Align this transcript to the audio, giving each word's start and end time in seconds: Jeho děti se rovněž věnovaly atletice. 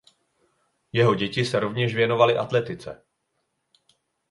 Jeho 0.93 1.15
děti 1.15 1.45
se 1.45 1.59
rovněž 1.59 1.95
věnovaly 1.95 2.37
atletice. 2.37 3.05